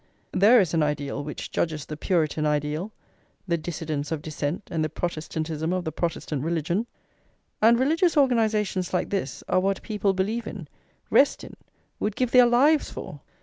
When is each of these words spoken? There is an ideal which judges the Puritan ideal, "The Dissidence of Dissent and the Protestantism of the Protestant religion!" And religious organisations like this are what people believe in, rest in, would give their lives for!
There 0.31 0.59
is 0.59 0.73
an 0.73 0.81
ideal 0.81 1.23
which 1.23 1.51
judges 1.51 1.85
the 1.85 1.95
Puritan 1.95 2.43
ideal, 2.43 2.91
"The 3.47 3.55
Dissidence 3.55 4.11
of 4.11 4.23
Dissent 4.23 4.67
and 4.71 4.83
the 4.83 4.89
Protestantism 4.89 5.71
of 5.71 5.83
the 5.83 5.91
Protestant 5.91 6.43
religion!" 6.43 6.87
And 7.61 7.77
religious 7.79 8.17
organisations 8.17 8.95
like 8.95 9.11
this 9.11 9.43
are 9.47 9.59
what 9.59 9.83
people 9.83 10.13
believe 10.13 10.47
in, 10.47 10.67
rest 11.11 11.43
in, 11.43 11.53
would 11.99 12.15
give 12.15 12.31
their 12.31 12.47
lives 12.47 12.89
for! 12.89 13.21